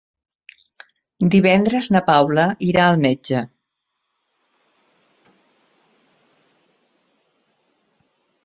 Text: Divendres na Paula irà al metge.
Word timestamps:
Divendres 1.35 1.89
na 1.95 2.01
Paula 2.07 2.45
irà 2.69 2.87
al 2.93 2.97
metge. 3.05 3.43